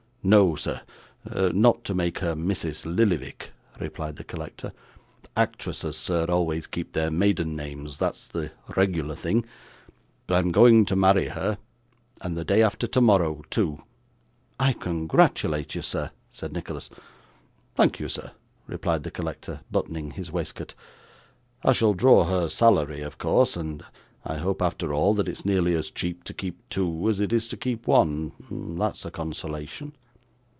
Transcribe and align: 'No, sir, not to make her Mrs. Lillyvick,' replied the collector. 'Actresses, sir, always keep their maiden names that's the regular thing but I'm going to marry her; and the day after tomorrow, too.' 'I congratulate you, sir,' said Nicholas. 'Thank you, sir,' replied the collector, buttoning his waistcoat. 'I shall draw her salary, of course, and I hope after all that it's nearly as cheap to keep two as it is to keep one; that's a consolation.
'No, 0.23 0.53
sir, 0.55 0.81
not 1.33 1.83
to 1.85 1.95
make 1.95 2.19
her 2.19 2.35
Mrs. 2.35 2.85
Lillyvick,' 2.85 3.49
replied 3.79 4.17
the 4.17 4.23
collector. 4.23 4.71
'Actresses, 5.35 5.97
sir, 5.97 6.25
always 6.29 6.67
keep 6.67 6.91
their 6.93 7.09
maiden 7.09 7.55
names 7.55 7.97
that's 7.97 8.27
the 8.27 8.51
regular 8.77 9.15
thing 9.15 9.43
but 10.27 10.35
I'm 10.35 10.51
going 10.51 10.85
to 10.85 10.95
marry 10.95 11.29
her; 11.29 11.57
and 12.21 12.37
the 12.37 12.45
day 12.45 12.61
after 12.61 12.85
tomorrow, 12.85 13.41
too.' 13.49 13.81
'I 14.59 14.73
congratulate 14.73 15.73
you, 15.73 15.81
sir,' 15.81 16.11
said 16.29 16.53
Nicholas. 16.53 16.91
'Thank 17.73 17.99
you, 17.99 18.07
sir,' 18.07 18.33
replied 18.67 19.01
the 19.01 19.09
collector, 19.09 19.61
buttoning 19.71 20.11
his 20.11 20.31
waistcoat. 20.31 20.75
'I 21.63 21.73
shall 21.73 21.95
draw 21.95 22.25
her 22.25 22.47
salary, 22.47 23.01
of 23.01 23.17
course, 23.17 23.57
and 23.57 23.83
I 24.23 24.37
hope 24.37 24.61
after 24.61 24.93
all 24.93 25.15
that 25.15 25.27
it's 25.27 25.45
nearly 25.47 25.73
as 25.73 25.89
cheap 25.89 26.23
to 26.25 26.33
keep 26.35 26.59
two 26.69 27.09
as 27.09 27.19
it 27.19 27.33
is 27.33 27.47
to 27.47 27.57
keep 27.57 27.87
one; 27.87 28.33
that's 28.77 29.03
a 29.03 29.09
consolation. 29.09 29.95